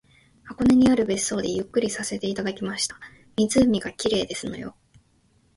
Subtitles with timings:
[0.45, 2.99] 箱根にある別荘でゆっくりさせていただきました。
[3.35, 4.75] 湖が綺麗ですのよ